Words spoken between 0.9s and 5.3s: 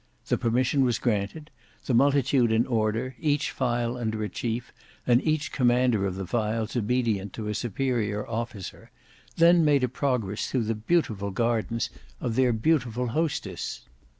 granted: the multitude in order, each file under a chief and